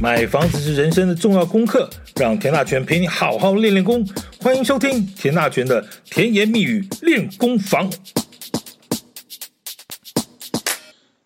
[0.00, 4.02] 买房子是人生的重要功课，让田大权陪你好好练练功。
[4.40, 7.92] 欢迎收听田大权的甜言蜜语练功房。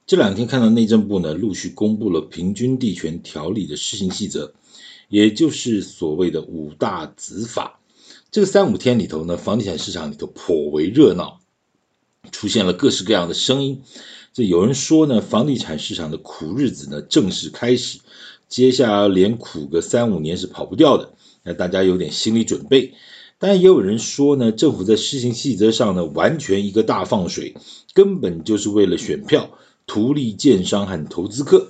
[0.04, 4.52] 这两天看到内政部呢，陆续公布了平均地权条例的施行细则，
[5.08, 7.78] 也就是所谓的五大子法。
[8.32, 11.38] 这个三五天里头呢，房地产市场里头颇为热闹，
[12.32, 13.82] 出现了各式各样的声音。
[14.32, 18.00] 这有人说呢，房地产市场的苦日子呢正式开始。
[18.54, 22.94] 接下来连苦个三五年是跑不掉的，那大家有点心理准备。
[23.40, 27.56] 但也有人说呢，政府在施行细则上呢，完全一个大放水，
[27.94, 29.50] 根本就是为了选票，
[29.88, 31.66] 图利建商和投资客。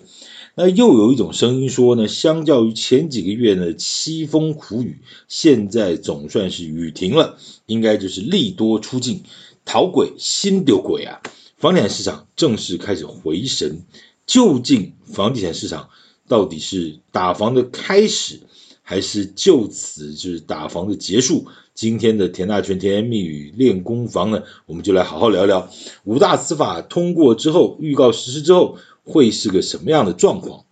[0.56, 9.22] 那又有一种声音说呢，相较于前几个月呢凄风苦雨，现在总算是雨停了，应该就是利多出尽，
[9.64, 11.22] 讨鬼心丢鬼啊！
[11.56, 13.86] 房地产市场正式开始回神，
[14.26, 15.88] 究竟房地产市场？
[16.28, 18.40] 到底是打房的开始，
[18.82, 21.46] 还是就此就是打房的结束？
[21.74, 25.68] 今天的田大权甜言蜜语练功房呢，我们就来好好聊聊
[26.04, 30.64] 五大司法通过之后，预告实施之后会是个什么样的状况。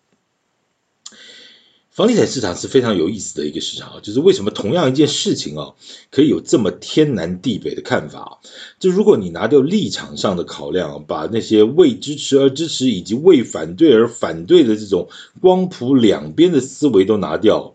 [1.93, 5.75] 房地产市场是非常有意思的一个市场啊，就是为什么同样一件事情啊，
[6.11, 8.41] 可以有这么天南地北的看法？
[8.81, 15.11] 就如果你拿掉立场上的考量，把那些为支持而支持以及为反对而反对的这种
[15.43, 17.75] 光谱两边的思维都拿掉，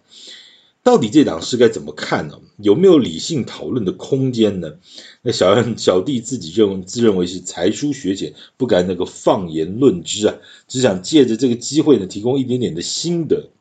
[0.81, 2.39] 到底这档事该怎么看呢？
[2.57, 4.77] 有没有理性讨论的空间呢？
[5.21, 10.37] 那小小弟自己认自认为是才疏学浅，不敢那个放言论之啊，
[10.67, 13.51] 只想借着这个机会呢，提供一点点的心得。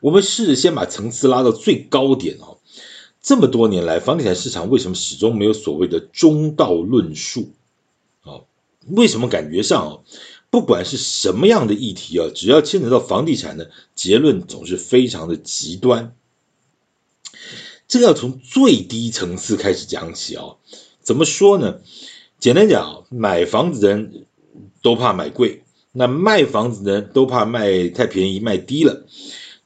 [0.00, 2.58] 我们试着先把层次拉到最高点哦。
[3.22, 7.52] 这么多年来，房地产市场为什么始终没有所谓的中道论述？
[8.22, 8.40] 啊，
[8.88, 9.98] 为什么感觉上啊，
[10.48, 16.14] 不管是什么样的议题啊，只要牵扯到房地产呢，结论总是非常的极端。
[17.86, 20.56] 这个要从最低层次开始讲起啊。
[21.02, 21.80] 怎么说呢？
[22.38, 24.24] 简单讲，买房子的人
[24.80, 25.62] 都怕买贵，
[25.92, 29.04] 那卖房子的人都怕卖太便宜，卖低了。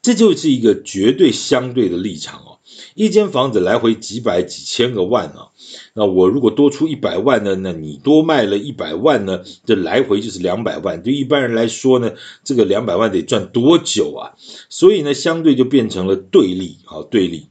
[0.04, 2.58] 这就是一个绝对相对的立场哦，
[2.94, 5.48] 一间房子来回几百几千个万啊，
[5.94, 11.02] 那我如果多出一百万呢，那你多卖了一百万呢，这来回就是两百万。
[11.02, 12.12] 对一般人来说呢，
[12.44, 14.36] 这个两百万得赚多久啊？
[14.68, 17.46] 所以呢，相对就变成了对立，啊，对立。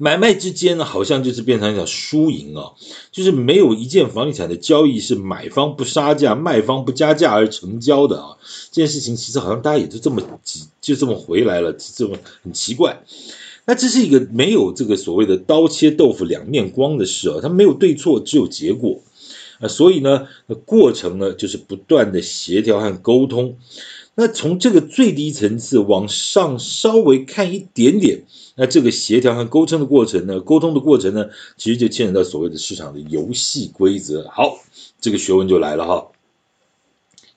[0.00, 2.70] 买卖之间呢，好像就是变成一场输赢啊，
[3.10, 8.38] 就是没有一件房地产的交易是买方不杀价，卖方不加价而成交的啊。
[8.70, 13.02] 这件事情其实好像大家也就这么几，就这么回来了，这么很奇怪。
[13.66, 19.02] 那这是一个没有这个所谓的刀切豆腐两面光的事啊，它没有对错，只有结果
[19.58, 19.66] 啊。
[19.66, 20.28] 所以呢，
[20.64, 23.56] 过程呢就是不断的协调和沟通。
[24.20, 28.24] 那从这个最低层次往上稍微看一点点，
[28.56, 34.28] 那这个协调和沟通的过程呢，沟通的过程呢，其实就牵扯到所谓的市场的游戏规则。
[34.28, 34.58] 好，
[35.00, 36.08] 这个学问就来了哈，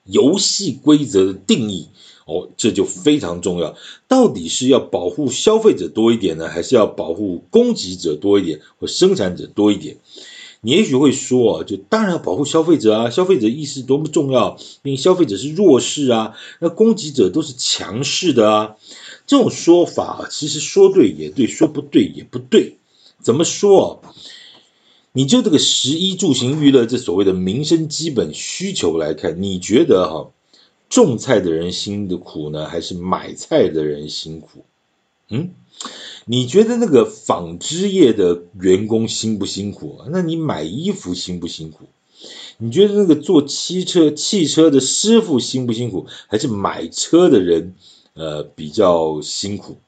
[0.06, 1.86] 游戏规则的定义
[2.26, 3.76] 哦，这就非常重要。
[4.08, 9.98] 到底是要保护消费者多一点呢，还是要保护供给者多一点，或生产者多一点？
[10.64, 18.76] 你也许会说，就当然要保护消费者啊，消费者意识多么重要，因为消费者是弱势啊，那供给者都是强势的啊。
[19.26, 22.78] 这种说法其实说对也对，说不对也不对。
[23.20, 24.02] 怎么说？
[25.12, 30.30] 你就这个食衣住行娱乐这所谓的民生基本需求来看，你觉得哈，
[30.88, 34.64] 种菜的人辛苦呢，还是买菜的人辛苦？
[35.28, 35.50] 嗯？
[36.26, 40.00] 你觉得那个纺织业的员工辛不辛苦？
[40.10, 41.86] 那你买衣服辛不辛苦？
[42.58, 46.06] 你觉得那个做汽车汽车的师傅辛不辛苦？
[46.28, 47.74] 还是买车的人
[48.14, 49.78] 呃比较辛苦？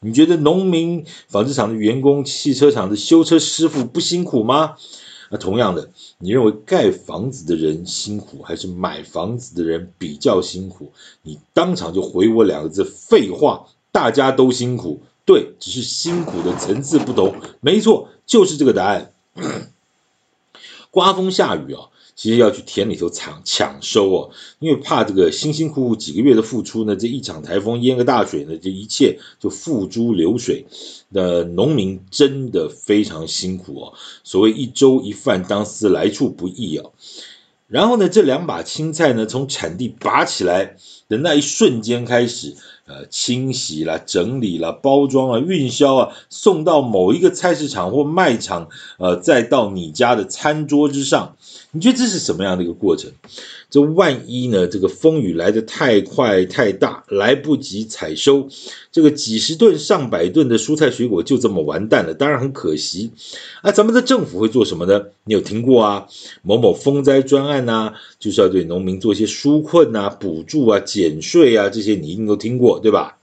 [0.00, 4.76] 你觉得农民、纺织厂的员工、汽车厂的修车师傅不辛苦吗？
[5.30, 10.92] 那同样的，你认为盖房子的人辛苦，还是买房子的人比较辛苦？
[11.22, 15.02] 你当场就回我两个字：废话，大家都辛苦。
[15.24, 19.12] 对，只是辛苦的层次不同，没错，就是这个答案。
[20.90, 30.66] 刮风下雨啊，其实要去田里头抢抢收哦，因为怕这个辛辛苦苦几个月的付出呢，这一场台风淹个大水呢，这一切就付诸流水。
[31.08, 36.90] 那农民真的非常辛苦哦，所谓一粥一饭，当思来处不易啊。
[37.68, 40.76] 然后呢，这两把青菜呢，从产地拔起来
[41.08, 42.54] 的那一瞬间开始，
[42.86, 48.68] 呃清洗啦、整理啦、包装啊、运销啊，送到某一个菜市场或卖场，
[48.98, 51.36] 呃，再到你家的餐桌之上。
[51.74, 53.10] 你觉得这是什么样的一个过程？
[53.70, 54.66] 这万一呢？
[54.66, 58.46] 这个风雨来得太快太大，来不及采收，
[58.90, 63.10] 这个几十吨上百吨的蔬菜水果就这么完蛋了，当然很可惜。
[63.62, 65.02] 啊，咱们的政府会做什么呢？
[65.24, 66.06] 你有听过啊？
[66.42, 73.18] 某某风灾专案呐，就是要对农民做一些纾困啊、补助啊、减税啊，这些你一定都听过，对吧？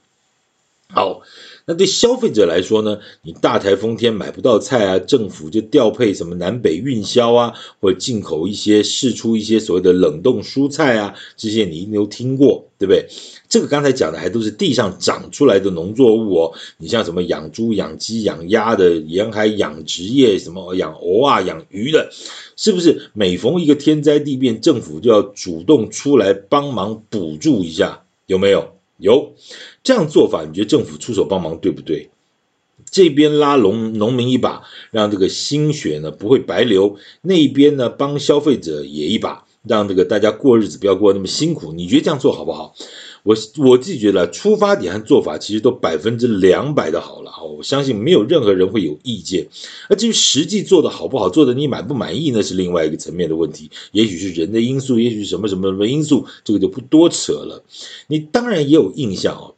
[0.92, 1.22] 好。
[1.66, 2.98] 那对消费者来说呢？
[3.22, 13.07] 你大台风天买不到菜啊，政府就调配什么南北运销啊，或者进口一些试出一些所谓的冷冻蔬菜啊，这些你一定都听过，对不对？
[13.48, 16.54] 这个刚才讲的还都是地上长出来的农作物哦。
[16.80, 22.10] 你像什么养猪、养鸡、养鸭的沿海养殖业，什么养鹅啊、养鱼的，
[22.56, 28.01] 是不是每逢一个天灾地变，政府就要主动出来帮忙补助一下？
[28.25, 28.78] 有没有？
[29.00, 29.34] 有。
[29.84, 32.10] 这样做法，你觉得政府出手帮忙对不对？
[32.92, 41.74] 这边拉农农民一把，让这个心血呢不会白流；那边呢帮消费者也一把，让这个大家过日子不要过那么辛苦。
[41.74, 42.74] 你觉得这样做好不好？
[43.24, 49.48] 我我自己觉得，出发点和做法其实都百分之两百的好了，我相信没有任何人会有意见。
[49.89, 53.69] 那至于实际做的好不好，做的你满不满意，那是另外一个层面的问题。
[53.92, 57.63] 也许是人的因素，也许是什么什么什么因素，这个就不多扯了。
[58.07, 59.56] 你当然也有印象哦。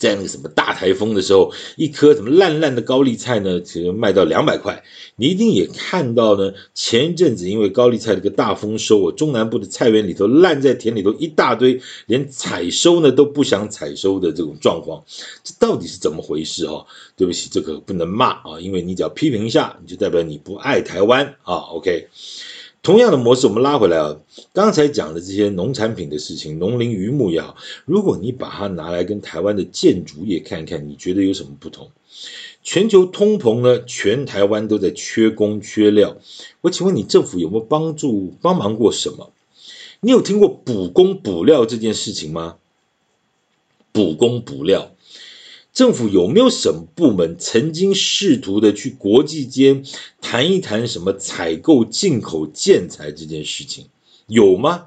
[0.00, 4.82] 在那个什么大台风的时候，一颗什么烂烂的高丽菜呢，只能卖到两百块。
[5.16, 15.04] 你一定也看到呢，前一阵子因为高丽菜这个大丰收，我中南部的菜园里头烂在田里头一大堆，连采收呢都不想采收的这种状况，
[15.44, 16.82] 这到底是怎么回事啊？
[17.14, 21.56] 对不起，这个不能骂啊，因为你只要批评一下，你就代表你不爱台湾啊。
[21.72, 22.08] OK。
[22.82, 24.16] 同样的模式，我们拉回来啊，
[24.54, 31.90] 刚才讲的这些农产品的事情，农林渔牧也好，如果你把它拿来跟台湾的建筑业看一看，你觉得有什么不同？
[32.62, 36.16] 全球通膨呢，全台湾都在缺工缺料。
[36.62, 39.30] 我请问你，政府有没有帮助帮忙过什么？
[40.00, 42.56] 你有听过补工补料这件事情吗？
[43.92, 44.90] 补工补料。
[45.72, 49.84] 政府有没有什么部门曾经试图的去国际间
[50.20, 53.86] 谈一谈什么采购进口建材这件事情？
[54.26, 54.86] 有吗？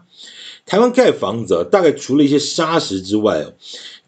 [0.66, 3.54] 台湾盖房子，大概除了一些砂石之外，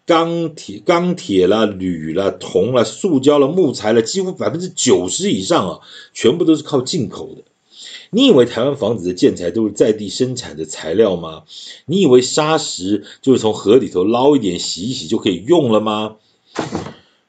[0.05, 5.79] 钢铁、钢铁啦、铝啦、铜啦、塑胶啦、木材啦，几乎百分之九十以上啊，
[6.13, 7.43] 全部都是靠进口的。
[8.11, 11.43] 你以为台湾房子的建材都是在地生产的材料吗？
[11.85, 16.15] 你以为砂石就是从河里头捞一点洗一洗就可以用了吗？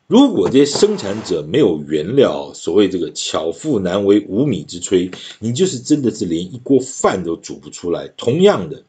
[0.08, 8.06] 如果这些生产者没有原料，所谓这个巧妇难为无米之炊，你就是真的是连一锅饭都煮不出来。
[8.16, 8.84] 同样的，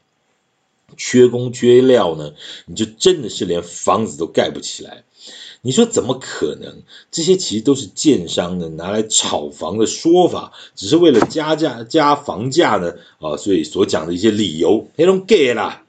[0.96, 2.34] 缺工缺料呢，
[2.68, 5.06] 你就真的是连房子都盖不起来。
[5.64, 6.84] 你说怎么可能？
[7.10, 15.84] 这些其实都是建商呢拿来炒房的说法，只是为了加价加房价呢啊，所以所讲的一些理由，那种给啦。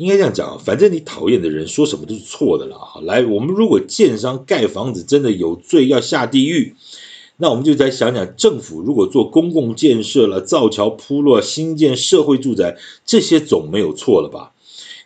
[0.00, 2.78] 应该这样讲，反正你讨厌的人说什么都是错的了。
[3.02, 6.74] 来，我们如果建商盖房子真的有罪要下地狱，
[7.36, 14.52] 那我们就再想想，政府如果做公共建设了，造桥铺路、新建社会住宅，这些总没有错了吧？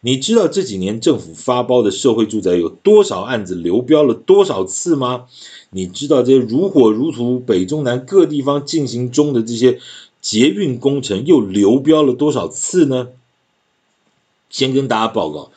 [0.02, 5.24] 你知道这几年政府发包的社会住宅有多少案子流标了多少次吗？
[5.70, 9.80] 你知道这些如火如荼北中南各地方进行中的这些
[10.20, 13.08] 捷运工程又流标了多少次呢？
[14.54, 15.50] 先跟大家报告，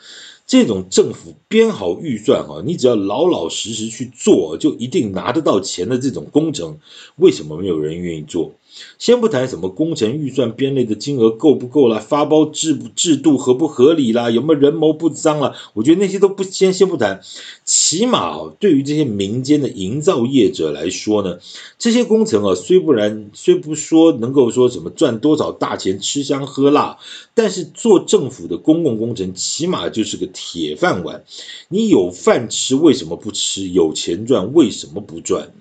[0.44, 6.76] 这种政府编好预算啊，你只要老老实实去做，就一定拿得到钱的这种工程，
[7.14, 8.50] 为什么没有人愿意做？
[8.98, 15.54] 先不谈什么工程预算编列的金额够不够啦，发包制制度合不合理啦，有没有人谋不臧啦？
[15.74, 17.20] 我觉得那些都不先先不谈，
[17.64, 21.38] 起码对于这些民间的营造业者来说呢，
[21.78, 26.98] 这些工程啊，虽不然虽不说能够说什么赚多少大钱吃香喝辣，
[27.34, 31.24] 但是做政府的公共工程起码就是个铁饭碗，
[31.68, 33.68] 你有饭吃为什么不吃？
[33.68, 35.52] 有钱赚为什么不赚？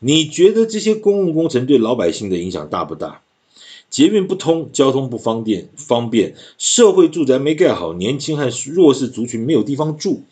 [0.00, 3.22] 你觉得这些公共工程对老百姓的影响大不大？
[3.90, 10.22] 捷运不通，交通不方便，方便社会住宅没盖好，年轻和弱势族群没有地方住，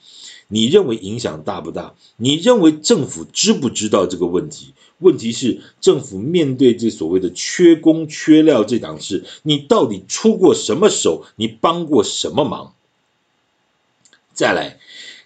[0.47, 1.95] 你认为影响大不大？
[2.17, 4.75] 你认为政府知不知道这个问题？
[4.99, 11.25] 问题是政府面对这所谓的缺工缺料这档事，你到底出过什么手？
[11.37, 12.75] 你帮过什么忙？
[14.33, 14.79] 再来，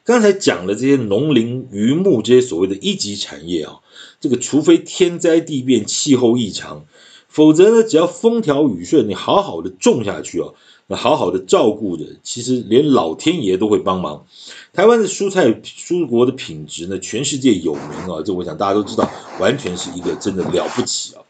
[0.04, 3.80] 刚才讲的这些农林渔牧这些所谓的一级产业啊。
[4.20, 6.84] 这个除非天灾地变、气候异常，
[7.28, 10.54] 否则呢，只要风调雨顺，你好好的种下去哦，
[10.86, 14.24] 那好好的照顾着，其实连老天爷都会帮忙。
[14.72, 21.22] 台湾的蔬菜蔬果的品质呢，全世界有名啊，这我想大家都知道，完全是一个真的了不起啊。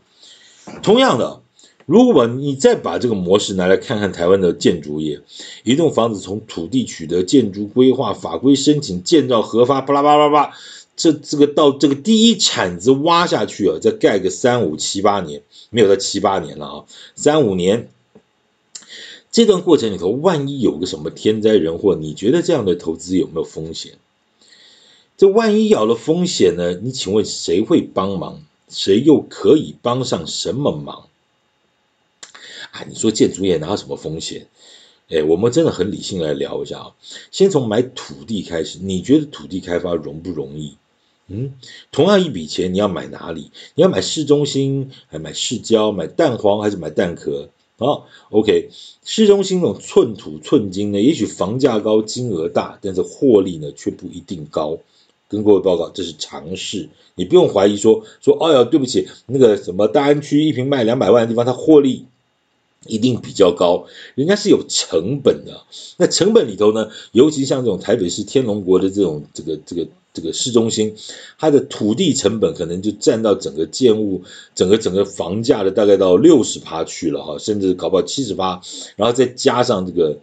[0.82, 1.40] 同样的，
[1.86, 5.20] 如果你再把这个模式拿来看看台湾的建筑业，
[5.64, 10.52] 一栋房子从土地取得、建筑规划、法规申请、建造核发，巴拉巴拉巴。
[10.94, 16.84] 这这个到这个第一铲子挖下去啊，再盖个三五七八年，没有到七八年了啊，
[17.14, 17.88] 三五年，
[19.32, 23.94] 这段过程里头，万一有个什么天灾人祸，你觉得这样的投资有没有风险？
[25.16, 26.74] 这万一有了风险呢？
[26.74, 28.42] 你请问谁会帮忙？
[28.68, 31.08] 谁又可以帮上什么忙？
[32.72, 34.48] 啊，你说建筑业哪有什么风险？
[35.08, 36.92] 哎，我们真的很理性来聊一下啊，
[37.30, 40.76] 先从买土地开始，你觉得土地开发容不容易？
[41.28, 41.52] 嗯，
[41.92, 43.50] 同样一笔钱，你要买哪里？
[43.74, 47.48] 你要买市中心，还买市郊，买蛋黄还是买蛋壳？
[47.78, 48.70] 好，OK，
[49.04, 54.78] 市中心那种寸土寸金呢，也许房价高，金额大，但是获利呢却不一定高。
[55.28, 62.04] 跟各位报告，这是常识，你不用怀疑说说，哎呀，对不起，那个什么大安区一平卖两百万的地方，它获利
[62.86, 65.62] 一定比较高，人家是有成本的。
[65.96, 69.86] 那成本里头呢，尤其像这种台北市天龙国的这种这个这个。
[70.14, 70.94] 这个市中心，
[71.38, 74.22] 它的土地成本可能就占到整个建物、
[74.54, 78.60] 整个整个房价的大概到六十趴去了哈，甚至搞不好七十趴，
[78.96, 80.18] 然后再加上这个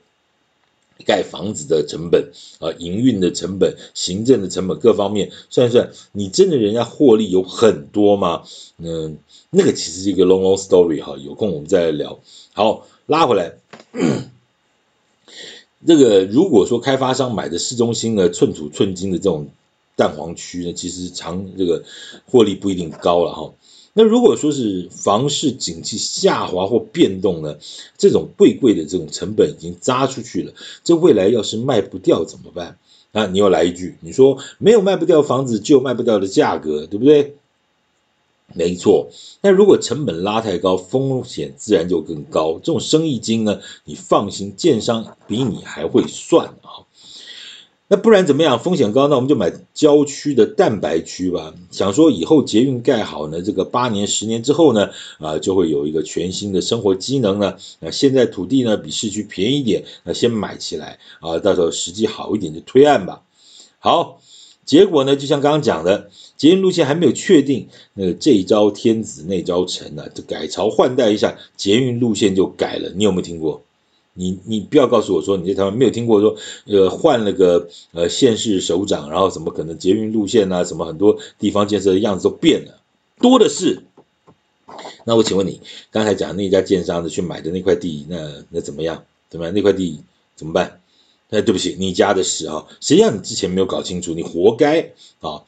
[1.06, 8.44] 盖房子的成本啊、营运的成本、行政的成本各方面算一算，你真的人家获利有很多吗？
[8.78, 9.18] 嗯，
[9.50, 12.20] 那个其实是一个 long long story 哈，有空我们再来聊。
[12.54, 13.54] 好，拉回来。
[15.88, 19.50] 这个如果说开发商买的市中心呢，寸土寸金的这种。
[19.96, 21.84] 蛋黄区呢，其实长这个
[22.26, 23.52] 获利不一定高了哈。
[23.94, 27.58] 那如果说是房市景气下滑或变动呢，
[27.98, 30.54] 这种贵贵的这种成本已经砸出去了，
[30.84, 32.78] 这未来要是卖不掉怎么办？
[33.12, 37.36] 那你又来一句，你说没有卖不掉房子，就有卖不掉的价格，对不对？
[38.54, 39.10] 没错。
[39.42, 42.60] 那如果成本拉太高，风险自然就更高。
[42.64, 46.86] 这种生意经呢，你放心，建商比你还会算啊。
[47.92, 48.60] 那不然怎么样？
[48.60, 51.56] 风险高，那我们就买郊区的蛋白区吧。
[51.72, 57.56] 想说以后捷运盖好呢，这个八年、十年之后呢，啊，就会有一个全新的生活机能呢。
[57.80, 63.24] 那现在土地呢比市区便宜一点，那先买起来啊，到时候时机好一点就推案吧。
[63.80, 64.22] 好，
[64.66, 72.92] 结果呢，就像刚刚讲的，捷运路线还没有确定，那个这招天子那招臣呢，就改朝换代一下，捷运路线就改了。
[72.96, 73.64] 你有没有听过？
[74.20, 76.36] 你你不要告诉我说你在台湾没有听过说，
[76.66, 82.82] 呃，换了个呃县市首长，然后怎么可能捷运路线啊，什么很多地方建设的样子都变了，
[83.22, 83.84] 多的是。
[85.06, 89.06] 那我请问你，刚才讲那家建商的去买的那块地，那那怎么样？
[89.30, 89.54] 怎么样？
[89.56, 90.02] 那块地
[90.36, 90.82] 怎么办？
[91.30, 95.44] 那对不起，你家的事啊，谁让你之前没有搞清楚，你活该啊。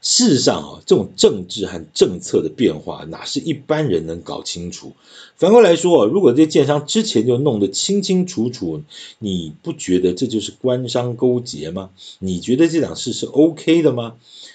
[0.00, 4.92] 事实上啊，这种政治和政策的变化，哪是一般人能搞清楚？
[5.36, 8.82] 反过来说，如果这些建商之前就弄得清清楚楚，
[9.18, 11.90] 你不觉得这就是官商勾结吗？
[12.18, 14.14] 你觉得这档事是 OK 的吗？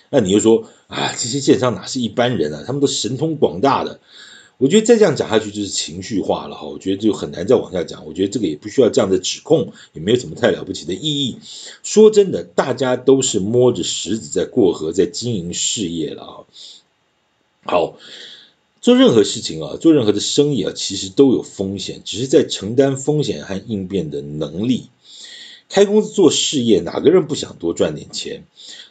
[0.09, 2.63] 那你又说啊，这些建商哪是一般人啊？
[2.65, 3.99] 他们都神通广大的。
[4.57, 8.05] 我觉得再这样讲下去就是情绪化了哈，我觉得就很难再往下讲。
[8.05, 11.37] 我觉得这个也不需要这样的指控，也没有什么太了不起的意义。
[11.81, 16.35] 说真的，大家都是摸着石子在过河，在经营事业了啊。
[17.65, 17.97] 好，
[18.79, 24.87] 做任何事情啊，做任何的生意啊，其实都有风险，只是在承担风险和应变的能力。
[25.73, 28.43] 开公司做事业，哪个人不想多赚点钱？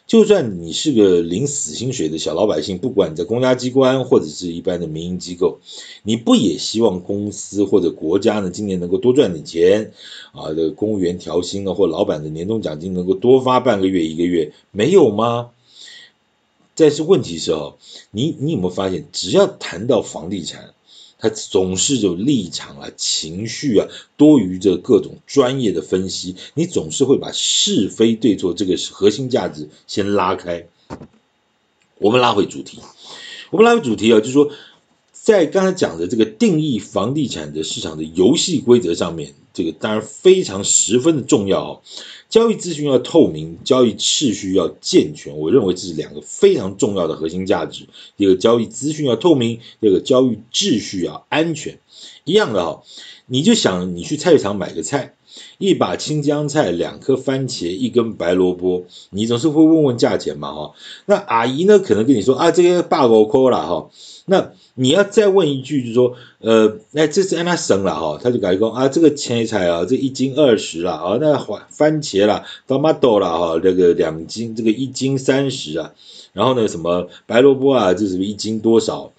[0.05, 5.59] 就算你是个领死薪水的小老百姓，不管你在公家机关或者是一般的民营机构，
[6.03, 9.93] 你不也希望公司或者国家呢，今年能够多赚点钱
[10.33, 10.49] 啊？
[10.49, 15.51] 这个公务员调薪啊，或老板的年终奖金能够多发半个月一个月，没有吗？
[16.75, 17.75] 但是问题是哦，
[18.11, 20.73] 你你有没有发现，只要谈到房地产，
[21.23, 23.87] 他总是有立场啊、情绪啊，
[24.17, 26.35] 多于这各种专业的分析。
[26.53, 30.67] 你总是会把是非对错这个核心价值先拉开。
[31.97, 32.81] 我们拉回主题，
[33.51, 34.51] 我们拉回主题啊，就是说，
[35.13, 41.81] 在刚才讲的这个定义房地产的市场的游戏规则上面，这个当然非常十分的重要哦。
[42.33, 47.87] 交易资讯要透明，交易秩序要健全，我认为这是两个非常重要的核心价值。
[48.17, 51.77] 一个，交易资讯要透明；一个，交易秩序要安全。
[52.23, 52.81] 一样的哈，
[53.27, 55.13] 你就想你去菜市场买个菜，
[55.59, 60.73] 一把青江菜，两颗番茄，一根白萝卜，你总是会问问价钱嘛哈。
[61.05, 63.91] 那阿姨呢，可能跟你说啊，这个八五块了哈。
[64.25, 71.37] 那你要再问一句，就是说，呃，那这是让他省了哈，他就改讲啊，这个青菜啊，这一斤二十啦，啊，那
[71.69, 75.91] 番茄啦，tomato 啦哈，这个两斤，这个一斤三十啊，
[76.31, 79.11] 然后呢，什么白萝卜啊，这是一斤多少？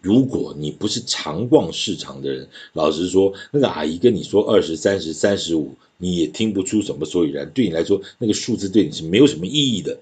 [0.00, 7.50] 如果你不是常逛市场的人，老实说，那个阿姨跟你说二十、三十、三十五，你也听不出什么所以然。
[7.50, 9.98] 对你来说，那个数字对你是没有什么意义的。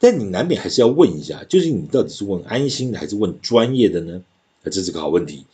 [0.00, 4.22] 但你难免还是要问一下，就是你到底是问安心的还是问专业的呢？
[4.70, 5.46] 这是个好问题，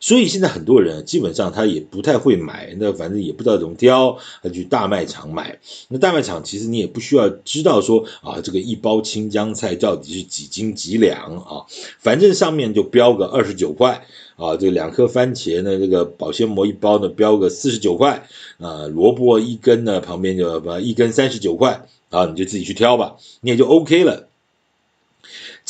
[0.00, 5.58] 所以现在很多人基本上他也不太会买，那反正也不知道怎么挑，他去大卖场买。
[5.88, 11.66] 那大卖场其实你也不需要知道说啊，这个一包青江菜到底是几斤几两啊，
[11.98, 18.26] 反正上面就标个二十九块啊，这两颗番茄呢，这个保鲜膜一包呢标个四十九块
[18.58, 24.29] 啊，萝卜一根呢旁边就把一根三十九块啊，你就自己去挑吧，你也就 OK 了。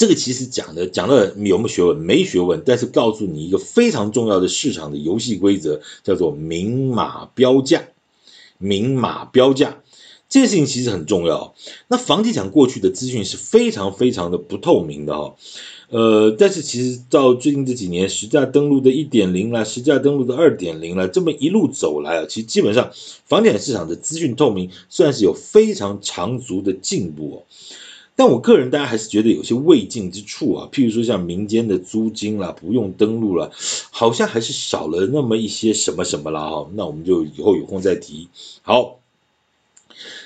[0.00, 1.94] 这个其实讲的讲的有没有学问？
[1.98, 7.84] 没学问，但是告诉你一个非常重要的市场的游戏规则，叫做明码标价。
[8.56, 9.82] 明码标价
[10.30, 11.54] 这件事情其实很重要。
[11.88, 15.36] 那房地产过去的资讯是非常非常的不透明的哈，
[15.90, 22.90] 呃，但是其实到最近这几年，实价登录的一点零啦，实价登录的二点零啦，这么一路走来啊，其实基本上
[23.26, 27.42] 房地产市场的资讯透明算是有非常长足的进步哦。
[28.20, 33.50] 但我个人，大家还是觉得有些未尽之处啊，譬如说像民间的租金啦，不用登录了，
[33.90, 36.68] 好像还是少了那么一些什么什么啦哈。
[36.74, 38.28] 那我们就以后有空再提。
[38.60, 38.98] 好，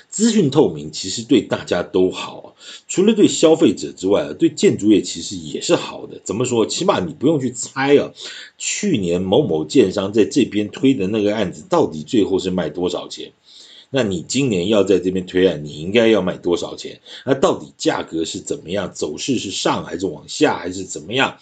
[0.09, 2.57] 资讯透明其实对大家都好，
[2.89, 6.19] 除了对消费者之外，对建筑业其实也是好的。
[6.25, 6.65] 怎么说？
[6.65, 8.11] 起码你不用去猜啊，
[8.57, 13.31] 去年某某建商在这边推的那个案子，到底最后是卖多少钱？
[13.91, 16.99] 那你今年要在这边推案，你应该要卖多少钱？
[17.25, 18.91] 那到底价格是怎么样？
[18.93, 21.37] 走势是上还是往下还是怎么样？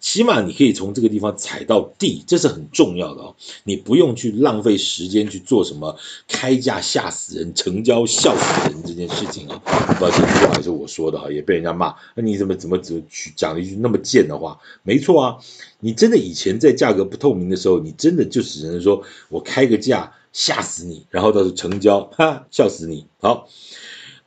[0.00, 3.36] 起码你可以从这个地方踩到地，这是很重要的哦。
[3.64, 9.60] 你不用去浪费时间去做什么开价吓死人、成交笑死人这件事情啊！
[9.64, 11.94] 不知道这句话还是我说的哈，也被人家骂。
[12.14, 14.58] 那你怎么怎么怎么去讲了一句那么贱的话？
[14.82, 15.36] 没错啊，
[15.80, 20.14] 你真的以前在价格不透明的时候，你真的就只能说我开个价。
[20.38, 23.06] 吓死你，然后到时成交， 哈，笑死你。
[23.18, 23.48] 好，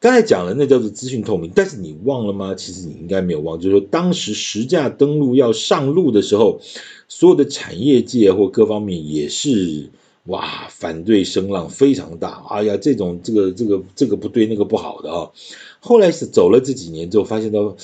[0.02, 2.54] 刚才讲了，那叫做资讯透明，但是你忘了吗？
[2.54, 6.60] 其实你应该没有忘，就是说当时实价登录要上路的时候，
[7.08, 9.90] 所有的产业界或各方面也是
[10.26, 12.44] 哇，反对声浪非常大。
[12.50, 15.32] 哎呀，这种这个这个这个不对，那个不好的啊。
[15.80, 17.78] 后来是走了这几年之后，发现到。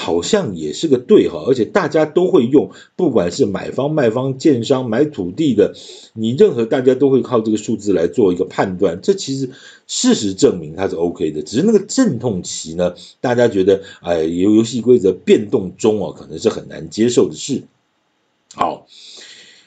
[0.00, 5.74] 好像也是个对哈，而且大家都会用，不管是买方、卖方、建商买土地的，
[6.14, 9.00] 你任何大家都会靠这个数字来做一个判断。
[9.02, 9.50] 这其实
[9.88, 17.64] 事实证明它是 OK 的，只是那个阵痛期呢，大家觉得哎，游游戏规则变动中啊，可能是很难接受的事。
[18.54, 18.86] 好，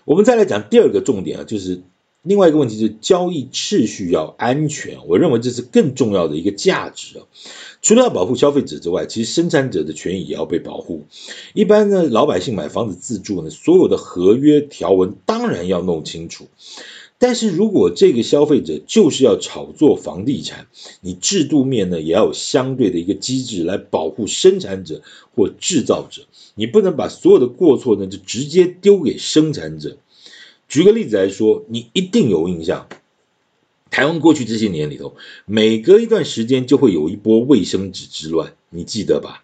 [0.05, 1.81] 我们再来讲第二个重点啊，就是
[2.23, 7.25] 另外一个问题，就是交易秩序要安全，我认为这是更重要的一个价值啊。
[7.81, 11.07] 除了要保护消费者之外，其实生产者的权益也要被保护。
[11.53, 16.47] 一般呢，老百姓买房子自住呢，所有的合约条文当然要弄清楚。
[17.17, 20.67] 但是如果这个消费者就是要炒作房地产，
[21.01, 25.01] 你制度面呢也要有相对的一个机制来保护生产者
[25.35, 26.23] 或制造者。
[26.55, 29.97] 你不能把所有的过错呢就直接丢给生产者。
[30.67, 32.87] 举个例子来说，你一定有印象。
[33.91, 39.43] 台湾过去这些年里头，每隔一段时间就会有一波卫生纸之乱，你记得吧？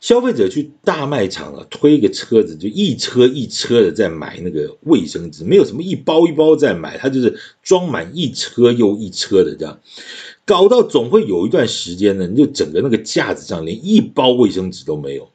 [0.00, 9.78] 消费者去大卖场啊，推个车子，就一车一车的在买那个卫生纸，没有什么一包一包在买，他就是装满一车又一车的这样，
[10.46, 15.28] 搞到总会有一段时间呢，你就整个那个架子上连一包卫生纸都没有。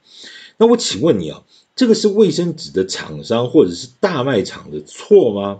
[0.57, 1.43] 那我请问你啊，
[1.75, 5.59] 这个是卫生纸的厂商或者是大卖场的错吗？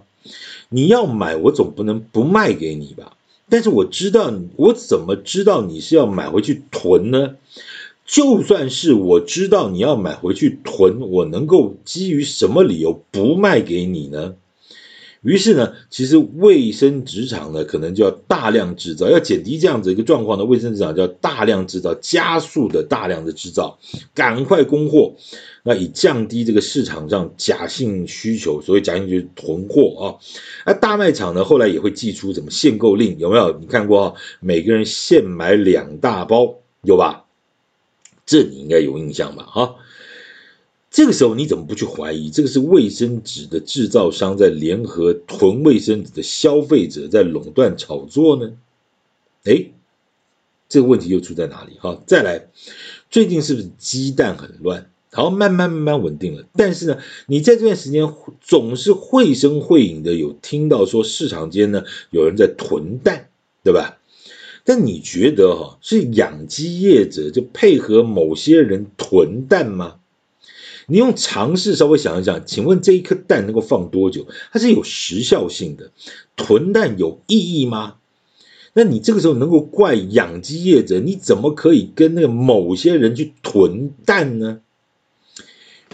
[0.69, 3.17] 你要买，我总不能不卖给你吧？
[3.47, 7.35] 但是我知道，我怎么知道你是要买回去囤呢？
[8.05, 14.35] 就算是我知道你要买回去囤，我能够基于什么理由不卖给你呢？
[15.25, 23.79] 于是呢，其实卫生纸厂呢，可能就要大量制造，要减低这样子一个状况呢，卫生纸厂就要大量制造，加速的大量的制造，
[24.13, 25.15] 赶快供货，
[25.63, 30.03] 那以降低这个市场上假性需求，所谓假性就是囤货啊。
[30.67, 33.57] 那大卖场呢，后来也会祭出什么限购令，有没有？
[33.59, 34.13] 你看过啊？
[34.39, 37.25] 每个人限买两大包，有吧？
[38.27, 39.43] 这你应该有印象吧？
[39.47, 39.75] 哈。
[40.95, 48.53] 这个时候你怎么不去怀疑这个是卫生纸的制造商在联合囤卫生纸的消费者在垄断炒作呢？
[49.43, 49.73] 诶，
[50.69, 51.77] 这个问题又出在哪里？
[51.81, 52.47] 哈，再来，
[53.09, 54.89] 最近是不是鸡蛋很乱？
[55.11, 56.45] 好，慢慢慢慢稳定了。
[56.55, 63.27] 但是呢，你在这段时间总是绘声绘影的有听到说市场间呢有人在囤蛋，
[63.65, 63.97] 对吧？
[64.63, 69.99] 但你觉得哈是养鸡业者就配合某些人囤蛋吗？
[70.87, 74.27] 你用尝试稍微想一想，请问这一颗蛋能够放多久？
[74.51, 75.91] 它是有时效性的，
[76.35, 77.95] 囤蛋有意义吗？
[78.73, 80.99] 那你这个时候能够怪养鸡业者？
[80.99, 84.59] 你怎么可以跟那个某些人去囤蛋呢？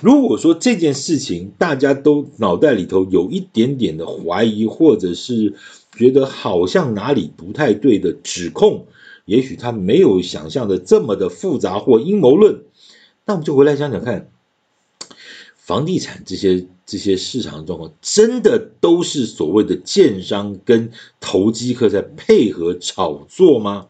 [0.02, 5.54] 如果说这件事情大家都脑袋里头有一点点的怀疑，或者是
[5.96, 8.88] 觉得好像哪里不太对的指控，
[9.26, 12.64] 也许他没有想象的这么的复杂或阴谋论，
[13.28, 14.32] 那我们就回来想想看，
[15.64, 23.88] 房地产这些这些市场状况，真的都是所谓的建商跟投机客在配合炒作吗？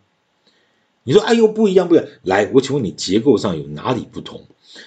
[1.03, 4.41] 你说哎呦不一样不一样，来，我请问你结构上有哪里不同？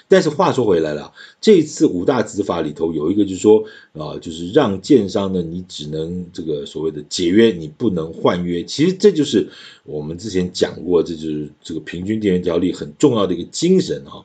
[0.09, 8.63] 但是话说回来了，这一次五大执法里头有一个就是说啊，就是让建商呢，你只能这个所谓的解约，你不能换约。
[8.63, 9.49] 其实这就是
[9.85, 14.25] 我们之前讲过，这就是这个平均电源条例很重要的一个精神哈。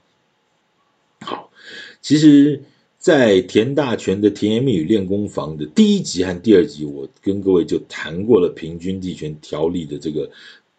[2.02, 2.62] 其实，
[2.98, 10.30] 在田大权的甜言蜜语练功房的第一集和第二集，我跟各位就谈过了平均地权条例的这个。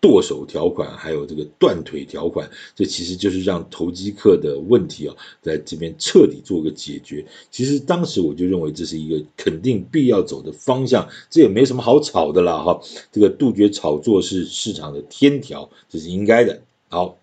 [0.02, 7.22] 剁手条款，还有这个断腿条款，这其实就是让投机客的问题啊，在这边彻底做个解决。
[7.50, 12.80] 其实当时我就认为这是一个肯定必要走的方向，这也没什么好吵的了哈。
[13.12, 16.62] 这个杜绝炒作是市场的天条，这是应该的。
[16.88, 17.18] 好，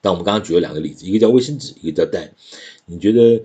[0.00, 2.32] 但我们刚刚举了两个例子，一个叫卫生纸，一个叫蛋。
[2.86, 3.44] 你觉得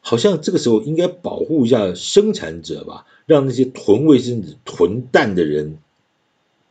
[0.00, 5.78] 好像这个时候应该保护一下生产者吧，让那些囤卫生纸、囤蛋的人。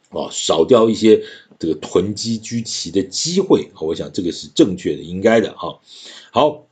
[0.10, 1.24] 啊，少掉一些
[1.60, 5.80] 这个囤积居奇的机会，我想这个是正确的，应该的哈。
[6.32, 6.68] 好。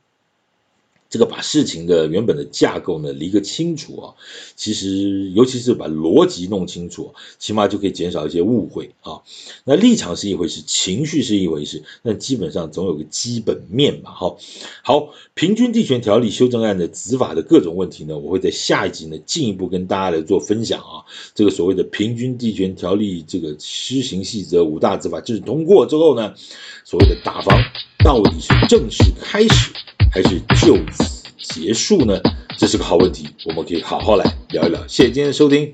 [1.13, 4.15] 这个把事情的原本的架构呢理个清楚啊，
[4.55, 9.21] 其实尤其是把逻辑弄清楚，起码就可以减少一些误会啊。
[9.63, 14.09] 那立场是一回事，情绪是一回事，那基本上总有个基本面嘛。
[14.09, 14.39] 好，
[14.83, 21.05] 好，平均地权条例修正案的执法的各种问题呢，我会在下一集呢进一步跟大家来做分享啊。
[21.35, 26.33] 这个所谓的平均地权条例这个施行细则五大执法就是通过之后呢，
[26.83, 27.55] 所谓的打房
[28.03, 29.71] 到底是正式开始，
[30.13, 32.21] 还是就此结束呢？
[32.55, 34.79] 这是个好问题，我们可以好好来聊一聊。
[34.87, 35.73] 谢谢今天的收听。